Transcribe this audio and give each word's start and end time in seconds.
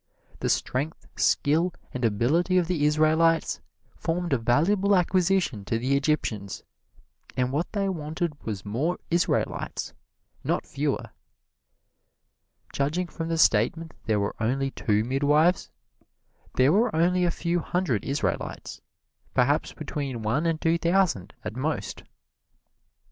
The 0.39 0.49
strength, 0.49 1.05
skill 1.15 1.75
and 1.93 2.03
ability 2.03 2.57
of 2.57 2.65
the 2.65 2.85
Israelites 2.85 3.61
formed 3.95 4.33
a 4.33 4.39
valuable 4.39 4.95
acquisition 4.95 5.63
to 5.65 5.77
the 5.77 5.95
Egyptians, 5.95 6.63
and 7.37 7.51
what 7.51 7.71
they 7.73 7.87
wanted 7.87 8.43
was 8.43 8.65
more 8.65 8.97
Israelites, 9.11 9.93
not 10.43 10.65
fewer. 10.65 11.11
Judging 12.73 13.05
from 13.09 13.27
the 13.29 13.37
statement 13.37 13.91
that 13.91 14.07
there 14.07 14.19
were 14.19 14.35
only 14.39 14.71
two 14.71 15.03
midwives, 15.03 15.69
there 16.55 16.71
were 16.73 16.95
only 16.95 17.23
a 17.23 17.29
few 17.29 17.59
hundred 17.59 18.03
Israelites 18.03 18.81
perhaps 19.35 19.71
between 19.71 20.23
one 20.23 20.47
and 20.47 20.59
two 20.59 20.79
thousand, 20.79 21.35
at 21.45 21.55
most. 21.55 22.01